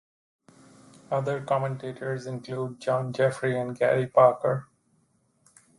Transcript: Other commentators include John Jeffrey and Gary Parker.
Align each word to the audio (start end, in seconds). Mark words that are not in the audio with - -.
Other 1.11 1.43
commentators 1.43 2.25
include 2.25 2.79
John 2.81 3.13
Jeffrey 3.13 3.55
and 3.55 3.77
Gary 3.77 4.07
Parker. 4.07 4.67